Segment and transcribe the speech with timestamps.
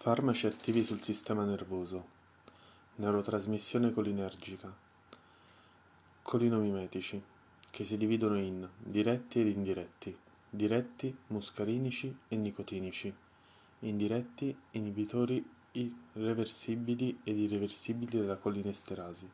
[0.00, 2.06] Farmaci attivi sul sistema nervoso.
[2.94, 4.72] Neurotrasmissione cholinergica.
[6.22, 7.20] Colinomimetici,
[7.68, 10.16] che si dividono in diretti ed indiretti.
[10.48, 13.12] Diretti, muscarinici e nicotinici.
[13.80, 15.44] Indiretti, inibitori
[16.12, 19.28] reversibili ed irreversibili della colinesterasi.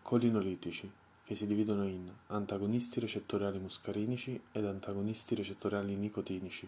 [0.00, 0.90] Colinolitici,
[1.22, 6.66] che si dividono in antagonisti recettoriali muscarinici ed antagonisti recettoriali nicotinici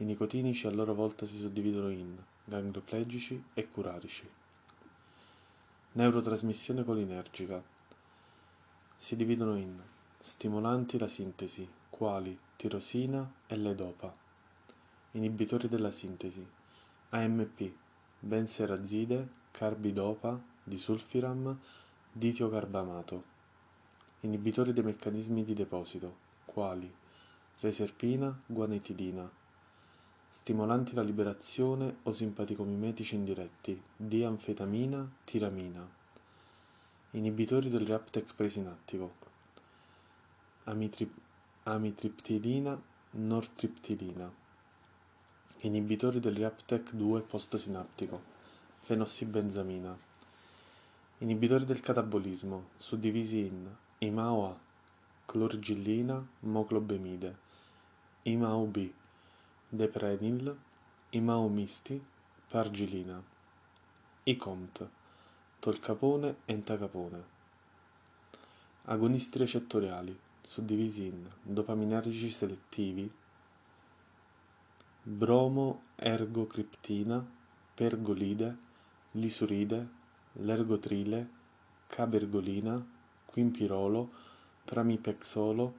[0.00, 4.26] i nicotinici a loro volta si suddividono in ganglioplegici e curarici.
[5.92, 7.62] Neurotrasmissione cholinergica.
[8.96, 9.78] Si dividono in
[10.18, 14.14] stimolanti la sintesi, quali tirosina e ledopa.
[15.12, 16.46] Inibitori della sintesi,
[17.10, 17.70] AMP,
[18.20, 21.58] benserazide, carbidopa, disulfiram,
[22.10, 23.24] ditiocarbamato.
[24.20, 26.90] Inibitori dei meccanismi di deposito, quali
[27.60, 29.39] reserpina, guanetidina
[30.30, 35.86] stimolanti la liberazione o simpaticomimetici indiretti, di-anfetamina, tiramina,
[37.10, 39.12] inibitori del reuptake presinattico,
[40.64, 41.18] amitrip-
[41.64, 44.32] amitriptilina, nortriptilina,
[45.62, 48.22] inibitori del reuptake 2 postsinaptico,
[48.82, 49.98] fenossibenzamina,
[51.18, 53.68] inibitori del catabolismo, suddivisi in
[53.98, 54.56] IMAO-A,
[55.26, 57.36] clorgillina, moclobemide,
[58.22, 58.92] IMAO-B,
[59.72, 60.52] Deprenil,
[61.10, 62.04] Imaumisti,
[62.48, 63.22] Pargilina,
[64.24, 64.88] Icont,
[65.60, 67.22] Tolcapone e Entacapone.
[68.86, 73.08] Agonisti recettoriali, suddivisi in dopaminergici selettivi,
[75.04, 77.24] bromo-ergocriptina,
[77.72, 78.56] pergolide,
[79.12, 79.88] lisuride,
[80.32, 81.28] lergotrile,
[81.86, 82.84] cabergolina,
[83.24, 84.10] quimpirolo,
[84.64, 85.74] pramipexolo,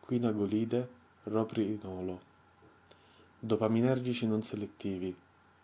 [0.00, 0.88] quinagolide,
[1.22, 2.34] roprinolo
[3.46, 5.14] dopaminergici non selettivi,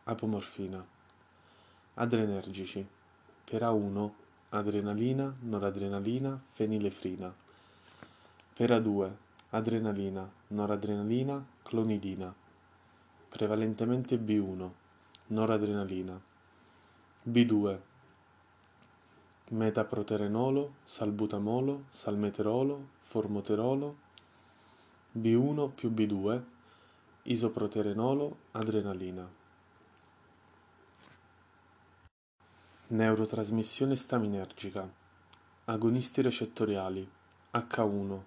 [0.04, 0.84] apomorfina,
[1.94, 2.86] adrenergici,
[3.44, 4.10] per A1,
[4.50, 7.34] adrenalina, noradrenalina, fenilefrina,
[8.54, 9.10] per A2,
[9.50, 12.32] adrenalina, noradrenalina, clonidina,
[13.28, 14.70] prevalentemente B1,
[15.26, 16.20] noradrenalina,
[17.28, 17.78] B2,
[19.48, 23.96] metaproterenolo, salbutamolo, salmeterolo, formoterolo,
[25.18, 26.51] B1 più B2,
[27.24, 29.28] isoproterenolo, adrenalina.
[32.88, 34.90] Neurotrasmissione staminergica.
[35.66, 37.08] Agonisti recettoriali.
[37.52, 38.20] H1,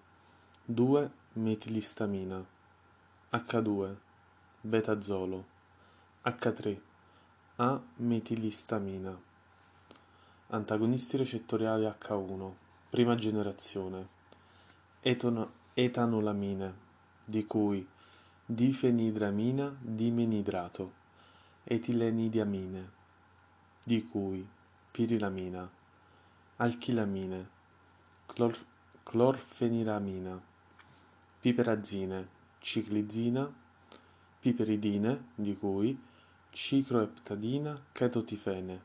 [0.66, 2.45] 2 metilistamina.
[3.31, 3.95] H2,
[4.61, 5.45] betazolo.
[6.23, 6.79] H3,
[7.57, 9.19] A metilistamina.
[10.47, 12.51] Antagonisti recettoriali H1,
[12.89, 14.07] prima generazione.
[15.01, 16.73] Eton- etanolamine,
[17.25, 17.85] di cui
[18.47, 20.94] difenidramina dimenidrato,
[21.63, 22.91] etilenidiamine,
[23.83, 24.47] di cui
[24.91, 25.67] pirilamina,
[26.57, 27.50] alchilamine,
[28.28, 28.66] clor-
[29.01, 30.39] clorfeniramina,
[31.39, 32.28] piperazine,
[32.59, 33.51] ciclizina,
[34.39, 36.00] piperidine, di cui
[36.51, 38.79] cicroeptadina, chetotifene,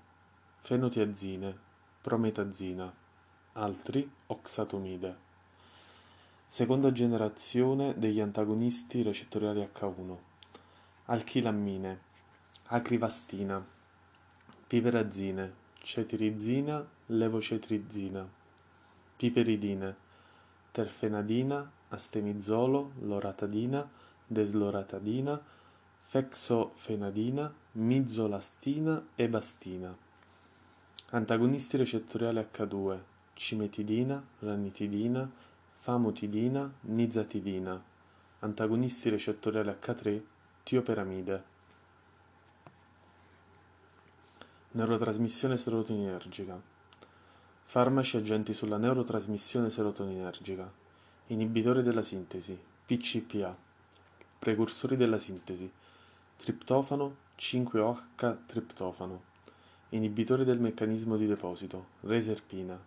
[0.61, 1.59] fenotiazine,
[2.01, 2.91] prometazina,
[3.53, 5.29] altri oxatomide.
[6.53, 10.17] Seconda generazione degli antagonisti recettoriali H1.
[11.05, 12.01] Alchilammine,
[12.65, 13.65] acrivastina,
[14.67, 18.29] piperazine, cetirizina, levocetrizina,
[19.17, 19.95] piperidine,
[20.73, 23.89] terfenadina, astemizolo, loratadina,
[24.27, 25.41] desloratadina,
[26.07, 29.97] fexofenadina, mizolastina e bastina.
[31.11, 32.99] Antagonisti recettoriali H2,
[33.35, 35.31] cimetidina, ranitidina,
[35.83, 37.83] famotidina, nizatidina,
[38.41, 40.21] antagonisti recettoriali H3,
[40.63, 41.45] tioperamide.
[44.73, 46.61] Neurotrasmissione serotoninergica.
[47.65, 50.71] Farmaci agenti sulla neurotrasmissione serotoninergica.
[51.29, 53.57] Inibitori della sintesi, PCPA.
[54.39, 55.71] Precursori della sintesi,
[56.37, 59.23] triptofano, 5-OH triptofano.
[59.91, 62.79] Inibitori del meccanismo di deposito, reserpina.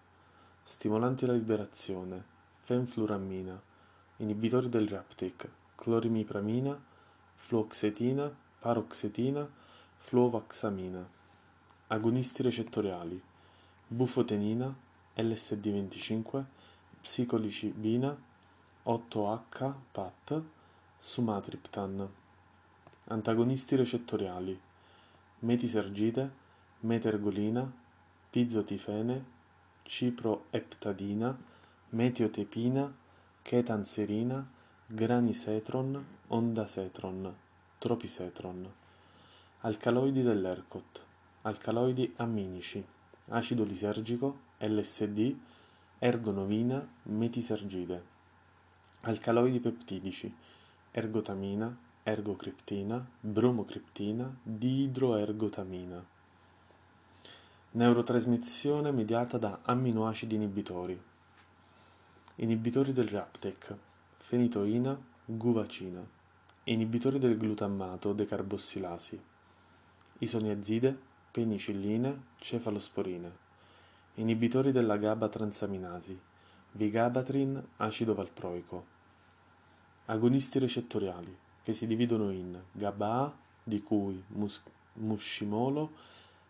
[0.62, 2.33] Stimolanti alla liberazione,
[2.64, 3.60] fenflurammina,
[4.18, 6.80] inibitori del reuptake, clorimipramina,
[7.36, 9.48] fluoxetina, paroxetina,
[9.98, 11.06] fluovaxamina,
[11.88, 13.22] agonisti recettoriali,
[13.88, 14.74] bufotenina,
[15.18, 16.44] LSD25,
[17.02, 18.18] psicolicibina,
[18.86, 20.42] 8H, PAT,
[20.98, 22.08] sumatriptan,
[23.08, 24.58] antagonisti recettoriali,
[25.40, 26.30] metisergide,
[26.82, 27.70] metergolina,
[28.30, 29.24] pizotifene,
[29.84, 31.38] ciproeptadina,
[31.94, 32.92] metiotepina,
[33.44, 34.44] chetanserina,
[34.88, 37.36] granisetron, ondasetron,
[37.80, 38.66] tropisetron.
[39.62, 41.02] alcaloidi dell'ERCOT,
[41.44, 42.84] alcaloidi amminici,
[43.30, 45.36] acido lisergico, LSD,
[46.00, 48.02] ergonovina, metisergide,
[49.02, 50.34] alcaloidi peptidici,
[50.92, 51.74] ergotamina,
[52.04, 56.04] ergocriptina, bromocriptina, diidroergotamina.
[57.72, 61.00] Neurotrasmissione mediata da amminoacidi inibitori.
[62.38, 63.78] Inibitori del reuptake,
[64.18, 66.04] fenitoina, guvacina.
[66.64, 69.22] Inibitori del glutammato decarbossilasi.
[70.18, 70.98] Isoniazide,
[71.30, 73.32] penicilline, cefalosporine.
[74.16, 76.20] Inibitori della GABA transaminasi.
[76.72, 78.86] Vigabatrin, acido valproico.
[80.06, 83.32] Agonisti recettoriali, che si dividono in GABA-A,
[83.64, 84.64] di cui mus-
[84.94, 85.92] muscimolo,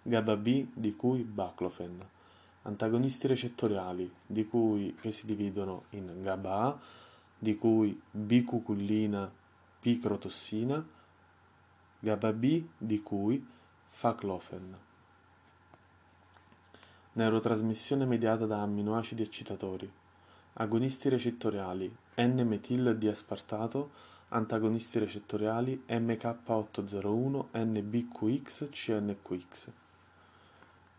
[0.01, 2.07] GABA B di cui baclofen,
[2.63, 6.79] antagonisti recettoriali di cui, che si dividono in GABA
[7.37, 9.29] di cui bicucullina
[9.79, 10.85] picrotossina,
[11.99, 13.45] GABA B di cui
[13.89, 14.77] faclofen.
[17.13, 19.91] Neurotrasmissione mediata da amminoacidi eccitatori.
[20.53, 23.91] Agonisti recettoriali N-metil diaspartato,
[24.29, 29.69] antagonisti recettoriali MK801, NBQX, CNQX.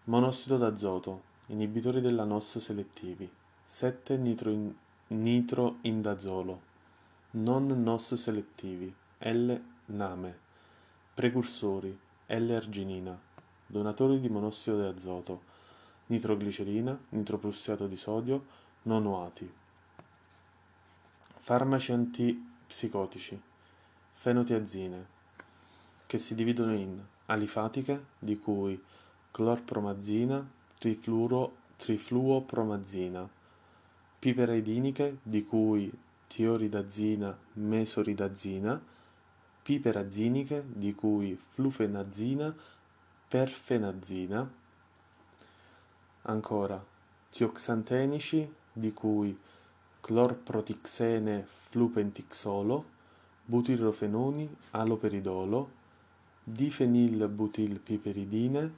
[0.05, 3.31] Monossido d'azoto, inibitori della NOS selettivi,
[3.69, 6.59] 7-nitroindazolo,
[7.33, 10.39] non NOS selettivi, L-name,
[11.13, 13.21] precursori, L-arginina,
[13.67, 15.43] donatori di monossido di azoto,
[16.07, 18.47] nitroglicerina, nitroprussiato di sodio,
[18.83, 19.53] nonoati.
[21.41, 23.39] Farmaci antipsicotici,
[24.15, 25.07] fenotiazine,
[26.07, 28.83] che si dividono in alifatiche, di cui
[29.31, 30.63] clorpromazina,
[31.77, 33.29] trifluopromazina,
[34.19, 35.93] piperidiniche di cui
[36.27, 38.81] tioridazina, mesoridazina,
[39.63, 42.55] piperaziniche di cui flufenazina,
[43.29, 44.51] perfenazina,
[46.23, 46.85] ancora
[47.31, 49.39] tioxantenici di cui
[50.01, 52.85] clorprotixene flupentixolo,
[53.45, 55.71] butirofenoni, aloperidolo,
[56.45, 58.73] difenilbutilpiperidine,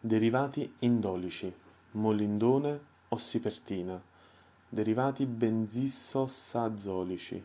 [0.06, 1.50] derivati indolici,
[1.92, 2.78] molindone,
[3.08, 3.98] ossipertina,
[4.68, 7.42] derivati benzissossazolici,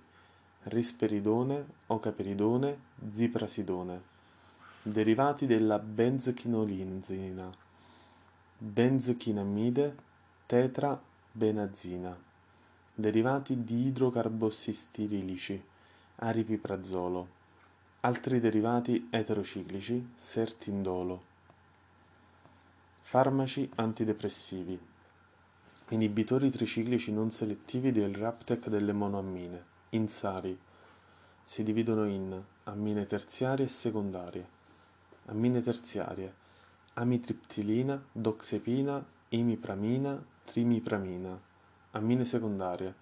[0.64, 2.78] risperidone, ocaperidone,
[3.14, 4.02] ziprasidone,
[4.82, 7.50] derivati della benzchinolinzina,
[8.58, 9.96] benzchinamide,
[10.46, 12.14] tetrabenazina,
[12.94, 15.64] derivati di idrocarbossistirilici,
[16.16, 17.28] aripiprazolo,
[18.02, 21.29] altri derivati eterociclici, sertindolo,
[23.10, 24.80] farmaci antidepressivi,
[25.88, 30.56] inibitori triciclici non selettivi del RAPTEC delle monoammine, INSARI,
[31.44, 34.48] si dividono in ammine terziarie e secondarie.
[35.26, 36.32] Ammine terziarie,
[36.94, 41.36] amitriptilina, doxepina, imipramina, trimipramina.
[41.94, 42.94] Ammine secondarie,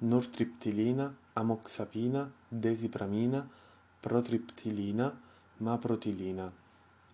[0.00, 3.48] nortriptilina, amoxapina, desipramina,
[4.00, 5.18] protriptilina,
[5.56, 6.64] maprotilina.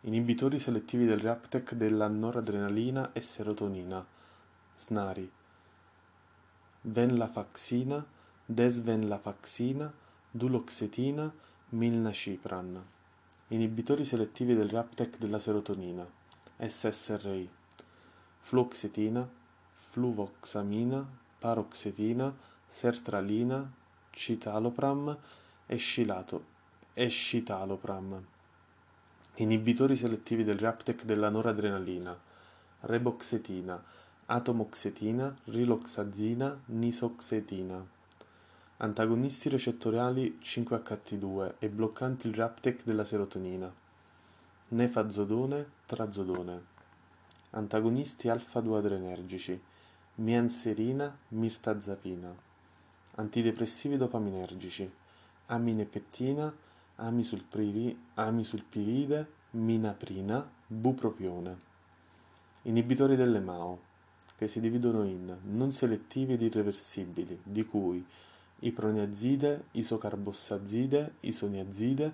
[0.05, 4.05] Inibitori selettivi del reuptake della noradrenalina e serotonina,
[4.75, 5.31] SNARI.
[6.81, 8.05] Venlafaxina,
[8.45, 9.93] desvenlafaxina,
[10.29, 11.33] duloxetina,
[11.69, 12.85] milnacipran.
[13.47, 16.05] Inibitori selettivi del reuptake della serotonina,
[16.59, 17.49] SSRI.
[18.41, 19.29] Fluoxetina,
[19.91, 21.07] fluvoxamina,
[21.39, 22.35] paroxetina,
[22.67, 23.73] sertralina,
[24.11, 25.17] citalopram
[25.65, 26.45] e scilato
[26.95, 28.32] escitalopram.
[29.37, 32.15] Inibitori selettivi del reuptake della noradrenalina,
[32.81, 33.83] reboxetina,
[34.27, 37.83] atomoxetina, riloxazina, nisoxetina.
[38.77, 43.73] Antagonisti recettoriali 5HT2 e bloccanti il reuptake della serotonina,
[44.69, 46.65] nefazodone, trazodone.
[47.53, 49.59] Antagonisti alfa-2 adrenergici,
[50.17, 52.35] mianserina, mirtazapina.
[53.15, 54.93] Antidepressivi dopaminergici,
[55.47, 56.55] aminepettina,
[58.15, 61.71] amisulpiride, minaprina, bupropione.
[62.63, 63.81] Inibitori delle MAO,
[64.37, 68.05] che si dividono in non selettivi ed irreversibili, di cui
[68.61, 72.13] iproniazide, isocarbossazide, isoniazide,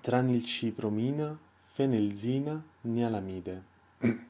[0.00, 3.62] tranilcipromina, fenilzina, nialamide.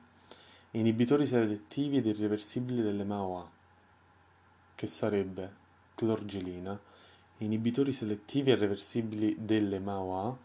[0.73, 3.51] Inibitori selettivi ed irreversibili delle MAOA,
[4.75, 5.57] che sarebbe
[5.95, 6.79] clorgelina,
[7.41, 10.37] inibitori selettivi e irreversibili delle MAOA,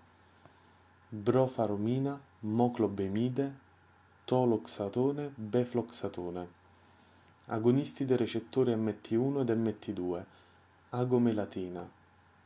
[1.09, 3.53] brofaromina, moclobemide,
[4.23, 6.47] toloxatone, befloxatone.
[7.47, 10.23] Agonisti dei recettori MT1 ed MT2,
[10.89, 11.87] agomelatina,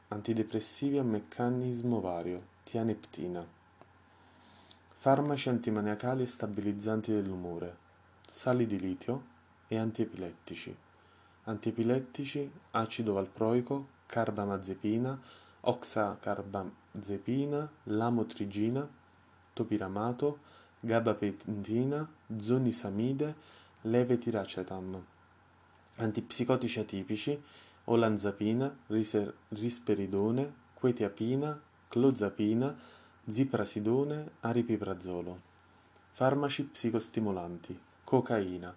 [0.10, 3.46] antidepressivi a meccanismo vario, tianeptina.
[4.98, 7.78] Farmaci antimaniacali e stabilizzanti dell'umore,
[8.28, 9.24] sali di litio
[9.68, 10.76] e antiepilettici.
[11.44, 15.20] Antiepilettici, acido valproico, carbamazepina,
[15.62, 18.88] oxacarbazepina, lamotrigina,
[19.54, 20.40] topiramato,
[20.82, 23.36] gabapentina, zonisamide,
[23.82, 25.04] levetiracetam.
[25.98, 27.40] Antipsicotici atipici,
[27.86, 28.74] olanzapina,
[29.50, 32.76] risperidone, quetiapina, clozapina,
[33.30, 35.48] ziprasidone, aripiprazolo.
[36.14, 38.74] Farmaci psicostimolanti, cocaina,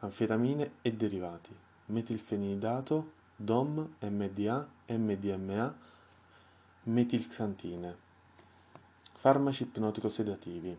[0.00, 1.54] anfetamine e derivati,
[1.86, 5.74] metilfenidato, DOM, MDA, MDMA,
[6.84, 7.94] metilxantine.
[9.12, 10.74] Farmaci ipnotico-sedativi.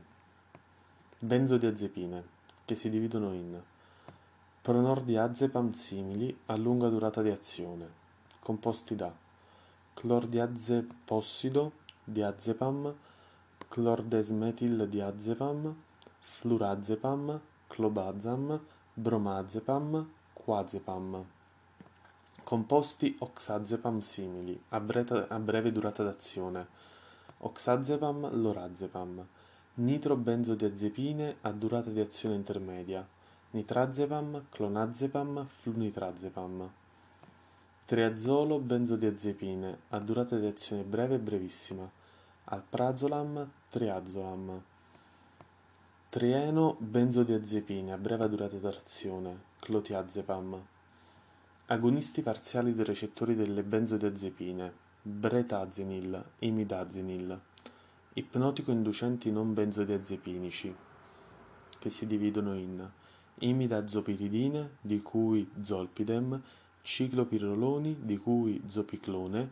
[1.19, 2.24] Benzodiazepine,
[2.65, 3.62] che si dividono in
[4.63, 7.88] pronordiazepam simili a lunga durata di azione,
[8.39, 9.13] composti da
[9.93, 11.72] clordiazepossido,
[12.03, 12.91] diazepam,
[13.69, 15.75] clordesmetildiazepam,
[16.19, 18.60] flurazepam, clobazam,
[18.95, 21.34] bromazepam, quazepam.
[22.46, 26.68] Composti oxazepam simili, a, breve, a breve durata d'azione,
[27.40, 29.25] oxazepam, lorazepam,
[29.74, 33.04] nitrobenzodiazepine a durata di azione intermedia,
[33.50, 36.70] nitrazepam, clonazepam, flunitrazepam.
[37.88, 41.90] Triazolo benzodiazepine a durata di azione breve e brevissima,
[42.44, 44.62] alprazolam, triazolam.
[46.10, 50.74] Trieno benzodiazepine a breve durata d'azione, clotiazepam.
[51.67, 57.39] Agonisti parziali dei recettori delle benzodiazepine, bretazenil, imidazenil.
[58.13, 60.75] Ipnotico inducenti non benzodiazepinici,
[61.79, 62.88] che si dividono in
[63.39, 66.39] imidazopiridine, di cui zolpidem,
[66.84, 69.50] ciclopiroloni, di cui zopiclone,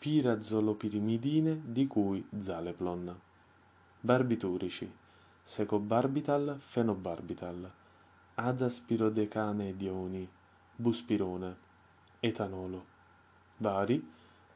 [0.00, 3.16] pirazolopirimidine, di cui zaleplon.
[4.00, 4.92] Barbiturici,
[5.40, 7.70] secobarbital, fenobarbital,
[8.34, 10.28] azaspirodecanedioni,
[10.80, 11.56] buspirone,
[12.20, 12.84] etanolo,
[13.58, 14.02] vari,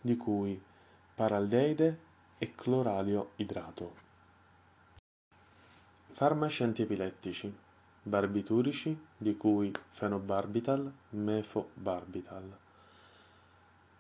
[0.01, 0.61] di cui
[1.15, 1.99] paraldeide
[2.39, 4.03] e cloralio idrato.
[6.13, 7.55] Farmaci antiepilettici,
[8.03, 12.59] barbiturici, di cui fenobarbital, mefobarbital.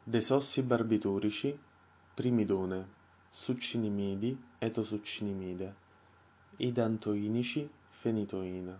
[0.02, 1.58] Desossi barbiturici,
[2.14, 2.88] primidone,
[3.28, 5.74] succinimidi, etosuccinimide,
[6.56, 8.78] idantoinici, fenitoina.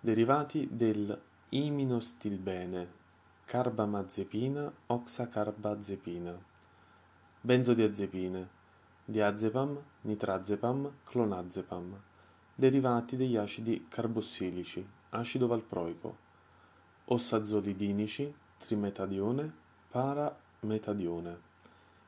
[0.00, 2.86] Derivati del iminostilbene,
[3.44, 6.38] carbamazepina, oxacarbazepina.
[7.40, 8.48] Benzodiazepine,
[9.04, 11.96] diazepam, nitrazepam, clonazepam.
[12.54, 16.16] Derivati degli acidi carbossilici, acido valproico,
[17.06, 19.52] ossazolidinici, trimetadione,
[19.90, 21.38] parametadione.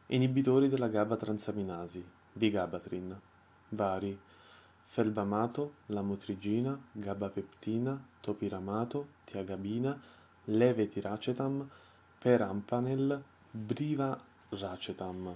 [0.07, 3.21] Inibitori della GABA transaminasi, vigabatrin.
[3.71, 4.17] Vari
[4.93, 9.99] felbamato, lamotrigina, gabapeptina, topiramato, tiagabina,
[10.45, 11.67] levetiracetam,
[12.19, 15.35] perampanel, brivaracetam.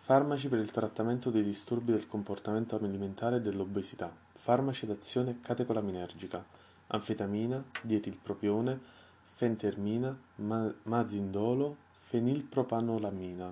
[0.00, 4.14] Farmaci per il trattamento dei disturbi del comportamento alimentare e dell'obesità.
[4.34, 6.44] Farmaci ad azione catecolaminergica,
[6.88, 8.78] anfetamina, dietilpropione,
[9.32, 13.50] fentermina, ma- mazindolo, fenilpropanolamina.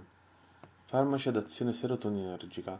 [0.84, 2.78] Farmaci ad azione serotoninergica,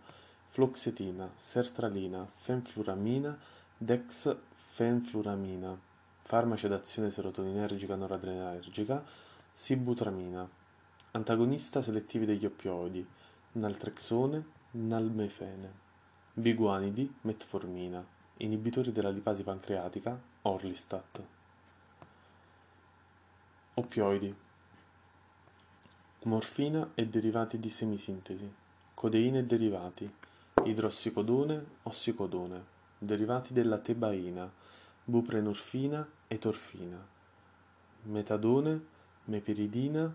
[0.54, 3.36] fluoxetina, sertralina, fenfluramina,
[3.76, 5.76] dexfenfluramina,
[6.20, 9.04] farmaci ad azione serotoninergica noradrenergica,
[9.52, 10.48] sibutramina,
[11.10, 13.04] antagonista selettivi degli oppioidi,
[13.54, 15.72] naltrexone, nalmefene,
[16.34, 18.06] biguanidi, metformina,
[18.36, 21.22] inibitori della lipasi pancreatica, orlistat.
[23.74, 24.32] Oppioidi,
[26.22, 28.54] morfina e derivati di semisintesi,
[28.94, 30.08] codeine e derivati,
[30.64, 32.64] idrossicodone, ossicodone,
[32.98, 34.50] derivati della tebaina,
[35.04, 37.06] buprenorfina e torfina,
[38.04, 38.84] metadone,
[39.24, 40.14] mepiridina,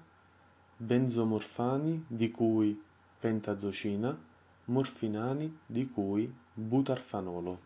[0.77, 2.81] benzomorfani di cui
[3.19, 4.17] pentazocina,
[4.65, 7.59] morfinani di cui butarfanolo,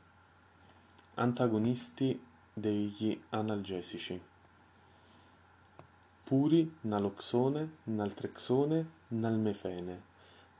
[1.15, 2.19] antagonisti
[2.53, 4.19] degli analgesici,
[6.23, 10.11] puri, naloxone, naltrexone, nalmefene,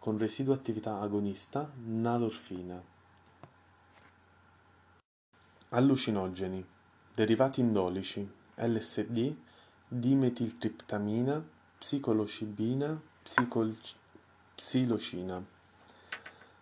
[0.04, 2.84] con residua attività agonista nalorfina.
[5.70, 6.62] Allucinogeni,
[7.16, 9.34] derivati indolici, LSD,
[9.88, 11.42] dimetiltriptamina,
[11.78, 13.78] psicolocibina, psicol-
[14.54, 15.42] psilocina.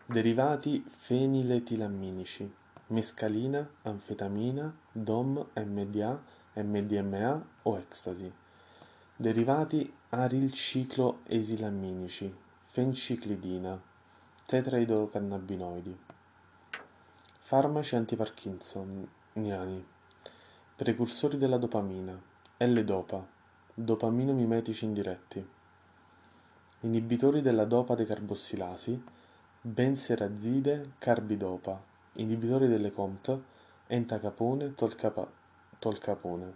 [0.05, 2.47] Derivati feniletilamminici,
[2.89, 6.21] mescalina, anfetamina, DOM, MDA,
[6.53, 8.31] MDMA o ecstasy.
[9.15, 12.40] Derivati arilcicloesilamminici,
[12.73, 13.77] fenciclidina,
[14.45, 15.93] tetraidrocannabinoidi.
[17.39, 19.85] Farmaci antiparkinsoniani.
[20.77, 22.17] Precursori della dopamina.
[22.59, 23.27] L-dopa.
[23.73, 25.45] Dopaminomimetici indiretti.
[26.79, 29.03] Inibitori della dopa decarbossilasi.
[29.59, 31.77] Benserazide carbidopa.
[32.13, 33.39] Inibitori delle COMT.
[33.87, 35.29] Entacapone, tolcapa,
[35.77, 36.53] tolcapone.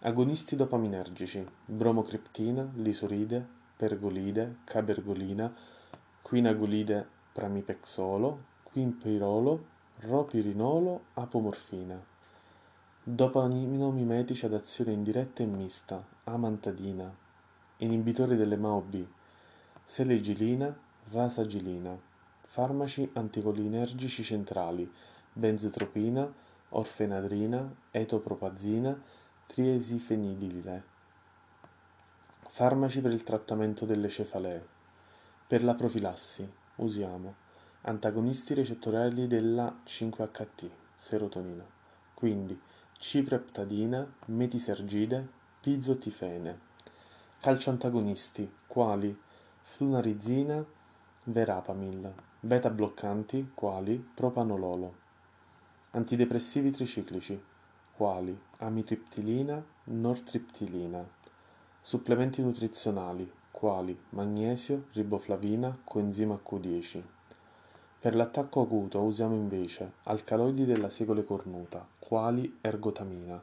[0.00, 1.42] Agonisti dopaminergici.
[1.64, 5.50] Bromocriptina, lisuride, pergolide, cabergolina,
[6.20, 9.64] quinagolide pramipexolo, quinpirolo,
[10.00, 11.98] ropirinolo, apomorfina.
[13.02, 17.10] Dopaminomimetici ad azione indiretta e mista, amantadina.
[17.78, 19.02] Inibitori delle MAO-B.
[19.82, 20.76] Selegilina,
[21.10, 21.98] rasagilina.
[22.42, 24.92] Farmaci anticolinergici centrali,
[25.32, 26.30] benzetropina,
[26.68, 29.00] orfenadrina, etopropazina,
[29.46, 30.89] triesifenidile.
[32.52, 34.66] Farmaci per il trattamento delle cefalee.
[35.46, 37.36] Per la profilassi usiamo
[37.82, 41.64] antagonisti recettoriali della 5-HT, serotonina,
[42.12, 42.60] quindi
[42.98, 45.24] cipreptadina, metisergide,
[45.60, 46.58] pizotifene.
[47.38, 49.16] Calcioantagonisti quali
[49.60, 50.62] flunarizzina,
[51.26, 54.94] verapamil, beta bloccanti quali propanololo.
[55.92, 57.40] Antidepressivi triciclici
[57.94, 61.18] quali amitriptilina, nortriptilina.
[61.82, 67.02] Supplementi nutrizionali quali magnesio, riboflavina, coenzima Q10.
[67.98, 73.42] Per l'attacco acuto usiamo invece alcaloidi della segole cornuta, quali ergotamina,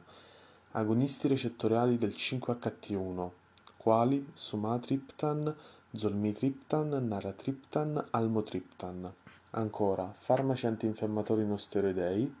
[0.72, 3.28] agonisti recettoriali del 5-HT1,
[3.76, 5.52] quali sumatriptan,
[5.92, 9.12] zolmitriptan, naratriptan, almotriptan.
[9.50, 12.32] Ancora, farmaci antinfiammatori non steroidei,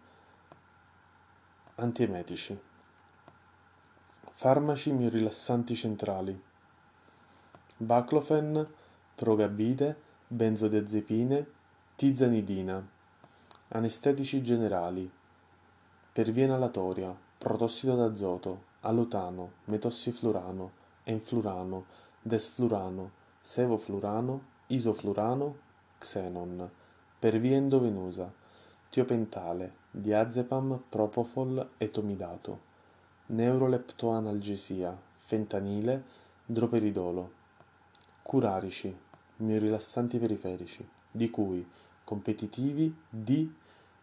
[1.74, 2.67] antiemetici.
[4.40, 6.40] Farmaci miorilassanti centrali.
[7.76, 8.68] Baclofen,
[9.16, 9.96] progabide,
[10.28, 11.44] benzodiazepine,
[11.96, 12.80] Tizanidina.
[13.70, 15.10] Anestetici generali.
[16.12, 20.70] Per via inalatoria, protossido d'azoto, alutano, metossiflurano,
[21.02, 21.86] enflurano,
[22.22, 25.56] desflurano, sevoflurano, isoflurano,
[25.98, 26.70] xenon.
[27.18, 28.32] Per via endovenosa,
[28.88, 32.67] tiopentale, diazepam, propofol, etomidato.
[33.30, 36.02] Neuroleptoanalgesia, fentanile,
[36.46, 37.30] droperidolo.
[38.22, 38.96] Curarici,
[39.36, 41.62] miorilassanti periferici, di cui
[42.04, 43.54] competitivi di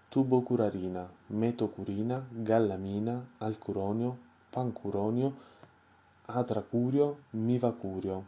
[0.10, 4.16] tubocurarina, metocurina, gallamina, alcuronio,
[4.52, 5.36] pancuronio,
[6.26, 8.26] atracurio, mivacurio,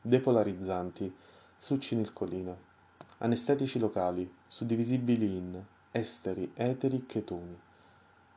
[0.00, 1.14] depolarizzanti,
[1.58, 2.56] succinilcolina,
[3.18, 7.54] anestetici locali, suddivisibili in esteri, eteri, chetoni,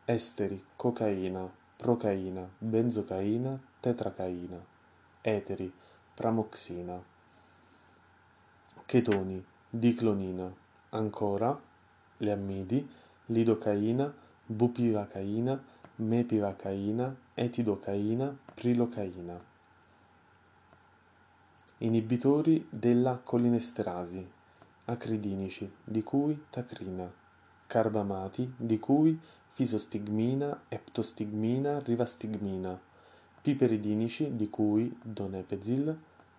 [0.04, 4.58] esteri, cocaina, procaina, benzocaina, tetracaina,
[5.24, 5.74] eteri,
[6.14, 7.02] pramoxina,
[8.86, 10.54] chetoni, diclonina,
[10.90, 11.60] ancora
[12.18, 12.88] le ammidi,
[13.26, 14.14] lidocaina,
[14.46, 15.60] bupivacaina,
[15.96, 19.40] mepivacaina, etidocaina, prilocaina.
[21.80, 24.32] Inibitori della colinesterasi,
[24.86, 27.12] acridinici, di cui tacrina,
[27.66, 29.20] carbamati, di cui
[29.54, 32.80] fisostigmina, eptostigmina, rivastigmina,
[33.42, 35.98] piperidinici, di cui donepezil,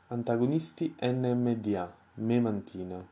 [0.09, 3.05] antagonisti NMDA, memantina.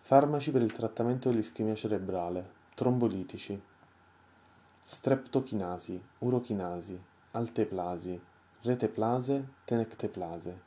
[0.00, 3.60] Farmaci per il trattamento dell'ischemia cerebrale, trombolitici,
[4.82, 8.20] streptochinasi, urochinasi, alteplasi,
[8.62, 10.60] reteplase, tenecteplase,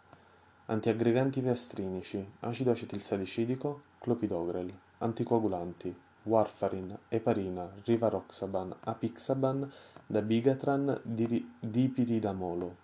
[0.65, 5.96] antiaggreganti piastrinici, acido acetilsalicidico, clopidogrel, anticoagulanti,
[6.27, 9.71] warfarin, eparina, rivaroxaban, apixaban,
[10.05, 11.01] dabigatran,
[11.59, 12.75] dipiridamolo,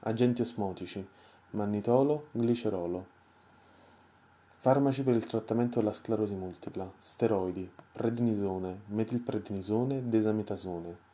[0.00, 1.06] agenti osmotici,
[1.50, 3.16] mannitolo, glicerolo.
[4.60, 11.06] Farmaci per il trattamento della sclerosi multipla, steroidi, prednisone, metilprednisone, desametasone.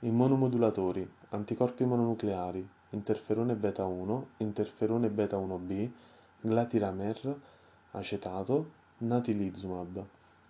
[0.00, 5.90] Immunomodulatori, anticorpi mononucleari, interferone beta 1, interferone beta 1b,
[6.40, 7.36] glatiramer,
[7.90, 10.04] acetato, natilizumab.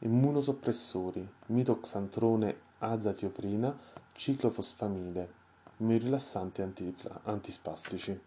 [0.07, 3.77] Immunosoppressori, mitoxantrone azatioprina,
[4.13, 5.29] ciclofosfamide.
[5.79, 6.63] Rilassanti
[7.25, 8.19] antispastici.